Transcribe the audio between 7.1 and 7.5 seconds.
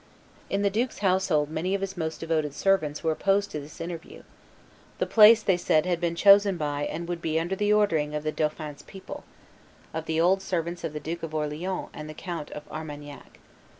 be